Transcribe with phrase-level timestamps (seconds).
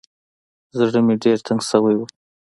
[0.77, 2.01] زړه مې ډېر تنګ سوى و.